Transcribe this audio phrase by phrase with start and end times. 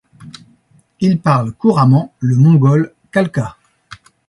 [0.99, 3.57] Il parle couramment le mongol khalkha.